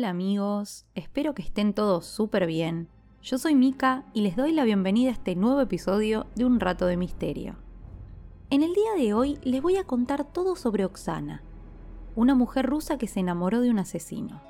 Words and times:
Hola, 0.00 0.08
amigos, 0.08 0.86
espero 0.94 1.34
que 1.34 1.42
estén 1.42 1.74
todos 1.74 2.06
súper 2.06 2.46
bien. 2.46 2.88
Yo 3.22 3.36
soy 3.36 3.54
Mika 3.54 4.06
y 4.14 4.22
les 4.22 4.34
doy 4.34 4.50
la 4.52 4.64
bienvenida 4.64 5.10
a 5.10 5.12
este 5.12 5.36
nuevo 5.36 5.60
episodio 5.60 6.26
de 6.36 6.46
Un 6.46 6.58
Rato 6.58 6.86
de 6.86 6.96
Misterio. 6.96 7.56
En 8.48 8.62
el 8.62 8.72
día 8.72 8.94
de 8.96 9.12
hoy 9.12 9.38
les 9.42 9.60
voy 9.60 9.76
a 9.76 9.84
contar 9.84 10.24
todo 10.24 10.56
sobre 10.56 10.86
Oksana, 10.86 11.42
una 12.16 12.34
mujer 12.34 12.64
rusa 12.64 12.96
que 12.96 13.08
se 13.08 13.20
enamoró 13.20 13.60
de 13.60 13.68
un 13.68 13.78
asesino. 13.78 14.40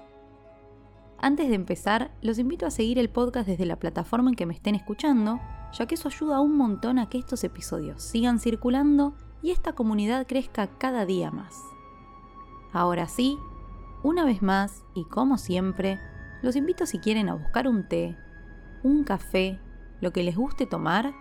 Antes 1.18 1.48
de 1.48 1.56
empezar, 1.56 2.12
los 2.22 2.38
invito 2.38 2.64
a 2.64 2.70
seguir 2.70 3.00
el 3.00 3.10
podcast 3.10 3.48
desde 3.48 3.66
la 3.66 3.80
plataforma 3.80 4.30
en 4.30 4.36
que 4.36 4.46
me 4.46 4.54
estén 4.54 4.76
escuchando, 4.76 5.40
ya 5.72 5.86
que 5.86 5.96
eso 5.96 6.06
ayuda 6.06 6.38
un 6.38 6.56
montón 6.56 7.00
a 7.00 7.08
que 7.08 7.18
estos 7.18 7.42
episodios 7.42 8.04
sigan 8.04 8.38
circulando 8.38 9.14
y 9.42 9.50
esta 9.50 9.72
comunidad 9.72 10.28
crezca 10.28 10.68
cada 10.78 11.06
día 11.06 11.32
más. 11.32 11.60
Ahora 12.72 13.08
sí, 13.08 13.36
una 14.02 14.24
vez 14.24 14.42
más, 14.42 14.84
y 14.94 15.04
como 15.04 15.36
siempre, 15.36 16.00
los 16.42 16.56
invito 16.56 16.86
si 16.86 16.98
quieren 16.98 17.28
a 17.28 17.34
buscar 17.34 17.68
un 17.68 17.86
té, 17.86 18.16
un 18.82 19.04
café, 19.04 19.60
lo 20.00 20.12
que 20.12 20.22
les 20.22 20.36
guste 20.36 20.66
tomar, 20.66 21.12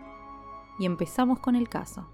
y 0.79 0.85
empezamos 0.85 1.39
con 1.39 1.55
el 1.55 1.67
caso. 1.67 2.09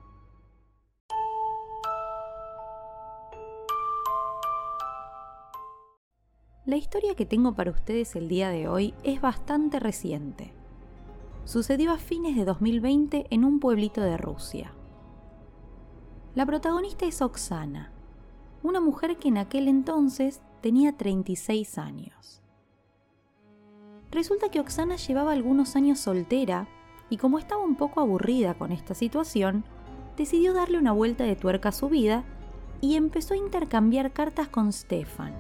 La 6.66 6.78
historia 6.78 7.14
que 7.14 7.28
tengo 7.28 7.54
para 7.54 7.70
ustedes 7.70 8.16
el 8.16 8.28
día 8.28 8.50
de 8.50 8.68
hoy 8.68 8.96
es 9.04 9.22
bastante 9.22 9.80
reciente. 9.80 10.52
Sucedió 11.44 11.92
a 11.92 12.00
fines 12.00 12.36
de 12.36 12.44
2020 12.44 13.28
en 13.30 13.46
un 13.46 13.60
pueblito 13.60 14.02
de 14.02 14.18
Rusia. 14.18 14.74
La 16.34 16.44
protagonista 16.48 17.06
es 17.06 17.22
Oksana, 17.22 17.92
una 18.64 18.82
mujer 18.82 19.18
que 19.18 19.28
en 19.28 19.38
aquel 19.38 19.68
entonces 19.68 20.42
tenía 20.62 20.98
36 20.98 21.78
años. 21.78 22.42
Resulta 24.12 24.50
que 24.50 24.60
Oksana 24.60 24.96
llevaba 24.96 25.34
algunos 25.34 25.76
años 25.76 26.00
soltera 26.00 26.68
y 27.10 27.18
como 27.18 27.40
estaba 27.40 27.64
un 27.64 27.76
poco 27.76 28.02
aburrida 28.02 28.54
con 28.54 28.72
esta 28.72 28.94
situación, 28.94 29.64
decidió 30.18 30.54
darle 30.54 30.78
una 30.78 30.92
vuelta 30.92 31.24
de 31.24 31.36
tuerca 31.36 31.70
a 31.70 31.74
su 31.74 31.90
vida 31.90 32.24
y 32.82 32.96
empezó 32.96 33.34
a 33.34 33.38
intercambiar 33.38 34.12
cartas 34.12 34.48
con 34.48 34.72
Stefan, 34.72 35.34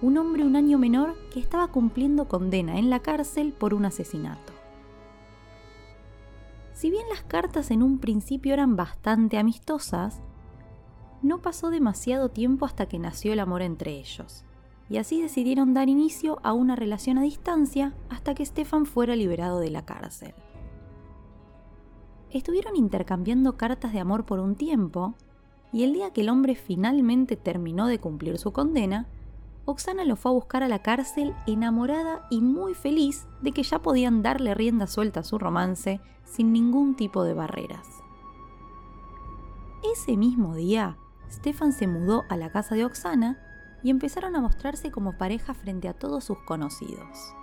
un 0.00 0.16
hombre 0.16 0.44
un 0.44 0.56
año 0.56 0.78
menor 0.78 1.16
que 1.32 1.40
estaba 1.40 1.68
cumpliendo 1.68 2.28
condena 2.28 2.78
en 2.78 2.90
la 2.90 3.00
cárcel 3.00 3.52
por 3.52 3.74
un 3.74 3.84
asesinato. 3.84 4.52
Si 6.72 6.90
bien 6.90 7.08
las 7.08 7.22
cartas 7.22 7.72
en 7.72 7.82
un 7.82 7.98
principio 7.98 8.54
eran 8.54 8.76
bastante 8.76 9.36
amistosas, 9.38 10.20
no 11.22 11.42
pasó 11.42 11.70
demasiado 11.70 12.28
tiempo 12.28 12.64
hasta 12.66 12.86
que 12.86 12.98
nació 12.98 13.32
el 13.32 13.40
amor 13.40 13.62
entre 13.62 13.92
ellos, 13.98 14.44
y 14.88 14.96
así 14.96 15.20
decidieron 15.20 15.74
dar 15.74 15.88
inicio 15.88 16.38
a 16.42 16.52
una 16.52 16.76
relación 16.76 17.18
a 17.18 17.22
distancia 17.22 17.94
hasta 18.08 18.34
que 18.34 18.46
Stefan 18.46 18.86
fuera 18.86 19.16
liberado 19.16 19.60
de 19.60 19.70
la 19.70 19.84
cárcel. 19.84 20.34
Estuvieron 22.30 22.76
intercambiando 22.76 23.56
cartas 23.56 23.92
de 23.92 24.00
amor 24.00 24.24
por 24.24 24.38
un 24.38 24.54
tiempo, 24.54 25.14
y 25.72 25.84
el 25.84 25.92
día 25.92 26.12
que 26.12 26.22
el 26.22 26.28
hombre 26.28 26.54
finalmente 26.54 27.36
terminó 27.36 27.86
de 27.86 27.98
cumplir 27.98 28.38
su 28.38 28.52
condena, 28.52 29.06
Oksana 29.66 30.04
lo 30.04 30.16
fue 30.16 30.30
a 30.30 30.34
buscar 30.34 30.62
a 30.62 30.68
la 30.68 30.80
cárcel 30.80 31.34
enamorada 31.46 32.26
y 32.30 32.40
muy 32.40 32.72
feliz 32.72 33.26
de 33.42 33.52
que 33.52 33.62
ya 33.62 33.82
podían 33.82 34.22
darle 34.22 34.54
rienda 34.54 34.86
suelta 34.86 35.20
a 35.20 35.24
su 35.24 35.38
romance 35.38 36.00
sin 36.24 36.54
ningún 36.54 36.96
tipo 36.96 37.22
de 37.22 37.34
barreras. 37.34 37.86
Ese 39.92 40.16
mismo 40.16 40.54
día, 40.54 40.96
Stefan 41.30 41.72
se 41.72 41.86
mudó 41.86 42.24
a 42.28 42.36
la 42.36 42.50
casa 42.50 42.74
de 42.74 42.84
Oksana 42.84 43.38
y 43.82 43.90
empezaron 43.90 44.34
a 44.36 44.40
mostrarse 44.40 44.90
como 44.90 45.16
pareja 45.16 45.54
frente 45.54 45.88
a 45.88 45.94
todos 45.94 46.24
sus 46.24 46.38
conocidos. 46.40 47.34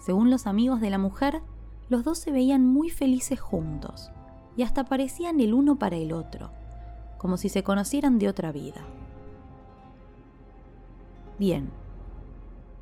Según 0.00 0.30
los 0.30 0.46
amigos 0.46 0.80
de 0.80 0.90
la 0.90 0.98
mujer, 0.98 1.42
los 1.88 2.04
dos 2.04 2.18
se 2.18 2.32
veían 2.32 2.66
muy 2.66 2.90
felices 2.90 3.40
juntos 3.40 4.10
y 4.56 4.62
hasta 4.62 4.84
parecían 4.84 5.40
el 5.40 5.54
uno 5.54 5.76
para 5.76 5.96
el 5.96 6.12
otro, 6.12 6.50
como 7.18 7.36
si 7.36 7.48
se 7.48 7.62
conocieran 7.62 8.18
de 8.18 8.28
otra 8.28 8.52
vida. 8.52 8.82
Bien, 11.38 11.70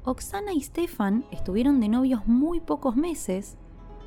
Oksana 0.04 0.52
y 0.52 0.60
Stefan 0.60 1.24
estuvieron 1.30 1.80
de 1.80 1.88
novios 1.88 2.26
muy 2.26 2.60
pocos 2.60 2.96
meses 2.96 3.56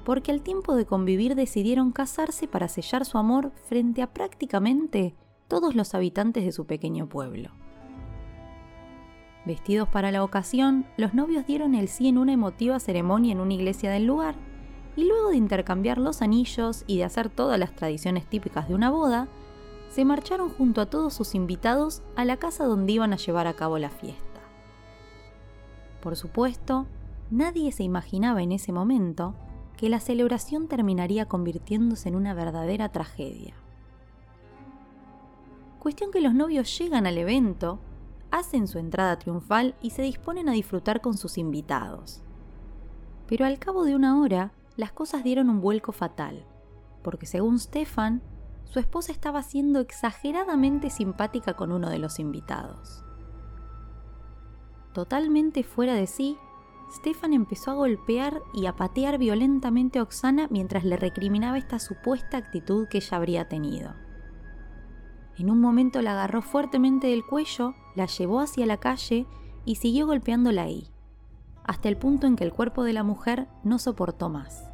porque 0.03 0.31
al 0.31 0.41
tiempo 0.41 0.75
de 0.75 0.85
convivir 0.85 1.35
decidieron 1.35 1.91
casarse 1.91 2.47
para 2.47 2.67
sellar 2.67 3.06
su 3.06 3.17
amor 3.17 3.52
frente 3.67 4.02
a 4.02 4.13
prácticamente 4.13 5.16
todos 5.47 5.75
los 5.75 5.94
habitantes 5.94 6.45
de 6.45 6.51
su 6.51 6.66
pequeño 6.66 7.07
pueblo. 7.07 7.51
Vestidos 9.45 9.88
para 9.88 10.11
la 10.11 10.23
ocasión, 10.23 10.85
los 10.97 11.13
novios 11.13 11.45
dieron 11.45 11.75
el 11.75 11.88
sí 11.88 12.07
en 12.07 12.17
una 12.17 12.33
emotiva 12.33 12.79
ceremonia 12.79 13.31
en 13.31 13.39
una 13.39 13.53
iglesia 13.53 13.91
del 13.91 14.05
lugar, 14.05 14.35
y 14.95 15.03
luego 15.03 15.29
de 15.29 15.38
intercambiar 15.38 15.97
los 15.97 16.22
anillos 16.22 16.84
y 16.88 16.97
de 16.97 17.03
hacer 17.03 17.29
todas 17.29 17.59
las 17.59 17.75
tradiciones 17.75 18.25
típicas 18.25 18.67
de 18.67 18.75
una 18.75 18.89
boda, 18.89 19.28
se 19.89 20.03
marcharon 20.03 20.50
junto 20.50 20.81
a 20.81 20.88
todos 20.88 21.13
sus 21.13 21.35
invitados 21.35 22.01
a 22.16 22.25
la 22.25 22.38
casa 22.38 22.66
donde 22.66 22.94
iban 22.94 23.13
a 23.13 23.17
llevar 23.17 23.47
a 23.47 23.53
cabo 23.53 23.78
la 23.78 23.89
fiesta. 23.89 24.41
Por 26.01 26.16
supuesto, 26.16 26.88
nadie 27.29 27.72
se 27.72 27.84
imaginaba 27.84 28.41
en 28.41 28.51
ese 28.51 28.72
momento 28.72 29.35
que 29.78 29.89
la 29.89 30.00
celebración 30.00 30.67
terminaría 30.67 31.25
convirtiéndose 31.25 32.09
en 32.09 32.16
una 32.16 32.34
verdadera 32.34 32.89
tragedia. 32.89 33.55
Cuestión 35.85 36.09
que 36.09 36.19
los 36.19 36.34
novios 36.34 36.75
llegan 36.79 37.06
al 37.06 37.16
evento, 37.19 37.78
hacen 38.31 38.68
su 38.68 38.79
entrada 38.79 39.19
triunfal 39.19 39.75
y 39.84 39.91
se 39.91 40.01
disponen 40.01 40.50
a 40.50 40.53
disfrutar 40.53 41.00
con 41.00 41.16
sus 41.16 41.38
invitados. 41.38 42.23
Pero 43.28 43.46
al 43.46 43.59
cabo 43.59 43.84
de 43.84 43.94
una 43.94 44.19
hora, 44.19 44.51
las 44.78 44.91
cosas 44.91 45.23
dieron 45.23 45.47
un 45.47 45.62
vuelco 45.62 45.91
fatal, 45.91 46.44
porque 47.03 47.28
según 47.28 47.59
Stefan, 47.59 48.23
su 48.63 48.79
esposa 48.79 49.12
estaba 49.12 49.44
siendo 49.44 49.79
exageradamente 49.79 50.90
simpática 50.90 51.53
con 51.53 51.72
uno 51.72 51.91
de 51.91 52.00
los 52.00 52.17
invitados. 52.17 53.03
Totalmente 54.91 55.62
fuera 55.62 55.94
de 55.94 56.07
sí, 56.07 56.35
Stefan 56.91 57.31
empezó 57.31 57.69
a 57.69 57.75
golpear 57.75 58.41
y 58.56 58.66
a 58.66 58.75
patear 58.75 59.19
violentamente 59.19 60.00
a 60.00 60.02
Oksana 60.02 60.47
mientras 60.50 60.84
le 60.84 60.97
recriminaba 60.97 61.59
esta 61.59 61.78
supuesta 61.78 62.38
actitud 62.38 62.88
que 62.88 62.97
ella 62.97 63.17
habría 63.17 63.47
tenido. 63.47 64.04
En 65.38 65.50
un 65.50 65.59
momento 65.59 66.01
la 66.01 66.13
agarró 66.13 66.41
fuertemente 66.41 67.07
del 67.07 67.25
cuello, 67.25 67.73
la 67.96 68.06
llevó 68.06 68.40
hacia 68.40 68.66
la 68.66 68.78
calle 68.78 69.25
y 69.66 69.75
siguió 69.75 70.07
golpeándola 70.07 70.63
ahí, 70.63 70.90
hasta 71.63 71.90
el 71.90 71.97
punto 71.97 72.25
en 72.28 72.35
que 72.35 72.44
el 72.44 72.53
cuerpo 72.53 72.84
de 72.84 72.94
la 72.94 73.03
mujer 73.03 73.47
no 73.63 73.79
soportó 73.79 74.29
más. 74.29 74.69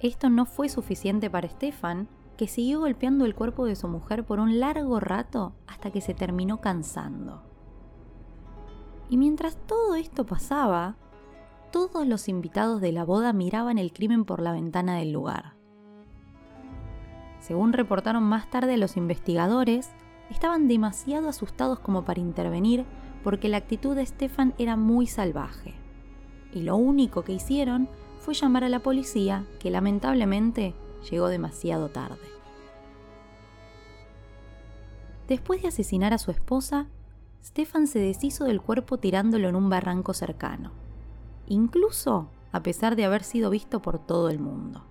Esto 0.00 0.30
no 0.30 0.46
fue 0.46 0.70
suficiente 0.70 1.28
para 1.28 1.48
Stefan, 1.48 2.08
que 2.38 2.48
siguió 2.48 2.80
golpeando 2.80 3.26
el 3.26 3.34
cuerpo 3.34 3.66
de 3.66 3.76
su 3.76 3.86
mujer 3.86 4.24
por 4.24 4.40
un 4.40 4.60
largo 4.60 4.98
rato 4.98 5.52
hasta 5.66 5.90
que 5.90 6.00
se 6.00 6.14
terminó 6.14 6.62
cansando. 6.62 7.42
Y 9.10 9.18
mientras 9.18 9.58
todo 9.66 9.94
esto 9.94 10.24
pasaba, 10.24 10.96
todos 11.70 12.06
los 12.06 12.28
invitados 12.28 12.80
de 12.80 12.92
la 12.92 13.04
boda 13.04 13.34
miraban 13.34 13.76
el 13.76 13.92
crimen 13.92 14.24
por 14.24 14.40
la 14.40 14.52
ventana 14.52 14.96
del 14.96 15.12
lugar. 15.12 15.59
Según 17.40 17.72
reportaron 17.72 18.22
más 18.22 18.50
tarde 18.50 18.76
los 18.76 18.96
investigadores, 18.96 19.90
estaban 20.30 20.68
demasiado 20.68 21.28
asustados 21.28 21.80
como 21.80 22.04
para 22.04 22.20
intervenir 22.20 22.84
porque 23.24 23.48
la 23.48 23.58
actitud 23.58 23.96
de 23.96 24.06
Stefan 24.06 24.54
era 24.58 24.76
muy 24.76 25.06
salvaje. 25.06 25.74
Y 26.52 26.62
lo 26.62 26.76
único 26.76 27.22
que 27.22 27.32
hicieron 27.32 27.88
fue 28.18 28.34
llamar 28.34 28.64
a 28.64 28.68
la 28.68 28.80
policía, 28.80 29.46
que 29.58 29.70
lamentablemente 29.70 30.74
llegó 31.10 31.28
demasiado 31.28 31.88
tarde. 31.90 32.18
Después 35.28 35.62
de 35.62 35.68
asesinar 35.68 36.12
a 36.12 36.18
su 36.18 36.30
esposa, 36.30 36.86
Stefan 37.42 37.86
se 37.86 38.00
deshizo 38.00 38.44
del 38.44 38.60
cuerpo 38.60 38.98
tirándolo 38.98 39.48
en 39.48 39.56
un 39.56 39.70
barranco 39.70 40.12
cercano, 40.12 40.72
incluso 41.46 42.28
a 42.52 42.62
pesar 42.62 42.96
de 42.96 43.04
haber 43.04 43.22
sido 43.22 43.48
visto 43.48 43.80
por 43.80 43.98
todo 43.98 44.28
el 44.28 44.40
mundo. 44.40 44.89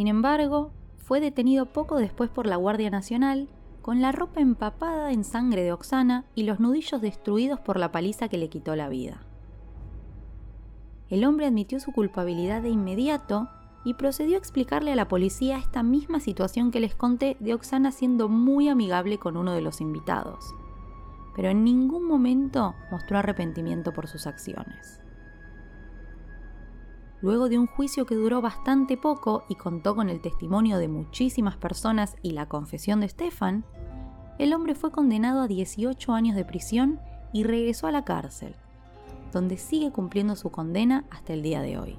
Sin 0.00 0.08
embargo, 0.08 0.70
fue 0.96 1.20
detenido 1.20 1.66
poco 1.66 1.98
después 1.98 2.30
por 2.30 2.46
la 2.46 2.56
Guardia 2.56 2.88
Nacional 2.88 3.50
con 3.82 4.00
la 4.00 4.12
ropa 4.12 4.40
empapada 4.40 5.12
en 5.12 5.24
sangre 5.24 5.62
de 5.62 5.72
Oksana 5.72 6.24
y 6.34 6.44
los 6.44 6.58
nudillos 6.58 7.02
destruidos 7.02 7.60
por 7.60 7.78
la 7.78 7.92
paliza 7.92 8.30
que 8.30 8.38
le 8.38 8.48
quitó 8.48 8.74
la 8.76 8.88
vida. 8.88 9.20
El 11.10 11.22
hombre 11.26 11.44
admitió 11.44 11.80
su 11.80 11.92
culpabilidad 11.92 12.62
de 12.62 12.70
inmediato 12.70 13.50
y 13.84 13.92
procedió 13.92 14.36
a 14.36 14.38
explicarle 14.38 14.90
a 14.90 14.96
la 14.96 15.06
policía 15.06 15.58
esta 15.58 15.82
misma 15.82 16.18
situación 16.18 16.70
que 16.70 16.80
les 16.80 16.94
conté 16.94 17.36
de 17.38 17.52
Oksana 17.52 17.92
siendo 17.92 18.30
muy 18.30 18.70
amigable 18.70 19.18
con 19.18 19.36
uno 19.36 19.52
de 19.52 19.60
los 19.60 19.82
invitados, 19.82 20.54
pero 21.36 21.50
en 21.50 21.62
ningún 21.62 22.08
momento 22.08 22.74
mostró 22.90 23.18
arrepentimiento 23.18 23.92
por 23.92 24.08
sus 24.08 24.26
acciones. 24.26 25.02
Luego 27.22 27.50
de 27.50 27.58
un 27.58 27.66
juicio 27.66 28.06
que 28.06 28.14
duró 28.14 28.40
bastante 28.40 28.96
poco 28.96 29.44
y 29.48 29.56
contó 29.56 29.94
con 29.94 30.08
el 30.08 30.22
testimonio 30.22 30.78
de 30.78 30.88
muchísimas 30.88 31.56
personas 31.56 32.16
y 32.22 32.30
la 32.30 32.46
confesión 32.46 33.00
de 33.00 33.08
Stefan, 33.08 33.64
el 34.38 34.54
hombre 34.54 34.74
fue 34.74 34.90
condenado 34.90 35.42
a 35.42 35.46
18 35.46 36.14
años 36.14 36.34
de 36.34 36.46
prisión 36.46 36.98
y 37.34 37.44
regresó 37.44 37.86
a 37.86 37.92
la 37.92 38.04
cárcel, 38.06 38.54
donde 39.32 39.58
sigue 39.58 39.92
cumpliendo 39.92 40.34
su 40.34 40.50
condena 40.50 41.04
hasta 41.10 41.34
el 41.34 41.42
día 41.42 41.60
de 41.60 41.78
hoy. 41.78 41.98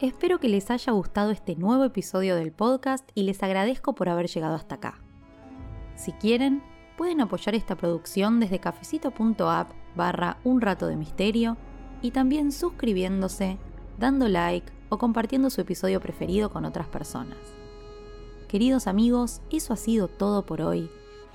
Espero 0.00 0.38
que 0.38 0.48
les 0.48 0.70
haya 0.70 0.92
gustado 0.92 1.32
este 1.32 1.56
nuevo 1.56 1.84
episodio 1.84 2.34
del 2.36 2.52
podcast 2.52 3.10
y 3.14 3.24
les 3.24 3.42
agradezco 3.42 3.94
por 3.94 4.08
haber 4.08 4.28
llegado 4.28 4.54
hasta 4.54 4.76
acá. 4.76 5.02
Si 5.96 6.12
quieren, 6.12 6.62
pueden 6.98 7.20
apoyar 7.20 7.54
esta 7.54 7.76
producción 7.76 8.40
desde 8.40 8.58
cafecito.app 8.58 9.70
barra 9.94 10.38
un 10.42 10.60
rato 10.60 10.88
de 10.88 10.96
misterio 10.96 11.56
y 12.02 12.10
también 12.10 12.50
suscribiéndose, 12.50 13.56
dando 13.98 14.28
like 14.28 14.70
o 14.88 14.98
compartiendo 14.98 15.48
su 15.48 15.60
episodio 15.60 16.00
preferido 16.00 16.50
con 16.50 16.64
otras 16.64 16.88
personas. 16.88 17.38
Queridos 18.48 18.88
amigos, 18.88 19.42
eso 19.50 19.72
ha 19.72 19.76
sido 19.76 20.08
todo 20.08 20.44
por 20.44 20.60
hoy. 20.60 20.90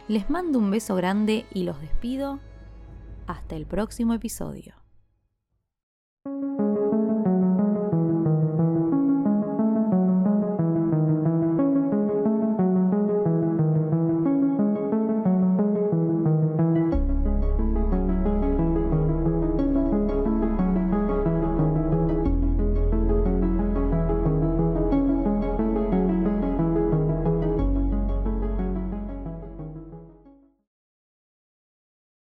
Les 0.10 0.30
mando 0.30 0.60
un 0.60 0.70
beso 0.70 0.96
grande 0.96 1.46
y 1.54 1.64
los 1.64 1.80
despido. 1.80 2.40
Hasta 3.26 3.56
el 3.56 3.66
próximo 3.66 4.14
episodio. 4.14 4.83